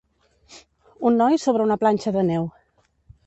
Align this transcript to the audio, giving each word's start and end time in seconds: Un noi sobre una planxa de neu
Un 1.09 1.19
noi 1.23 1.37
sobre 1.43 1.67
una 1.67 1.79
planxa 1.83 2.13
de 2.17 2.23
neu 2.33 2.51